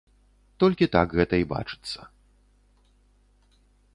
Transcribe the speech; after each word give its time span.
Толькі 0.63 0.87
так 0.95 1.07
гэта 1.19 1.35
і 1.41 1.45
бачыцца. 1.53 1.99